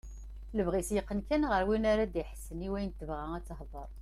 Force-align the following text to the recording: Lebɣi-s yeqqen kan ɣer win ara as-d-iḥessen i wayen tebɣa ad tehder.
Lebɣi-s 0.57 0.89
yeqqen 0.95 1.19
kan 1.27 1.43
ɣer 1.51 1.63
win 1.67 1.89
ara 1.91 2.03
as-d-iḥessen 2.05 2.65
i 2.67 2.69
wayen 2.71 2.91
tebɣa 2.93 3.25
ad 3.37 3.45
tehder. 3.47 3.89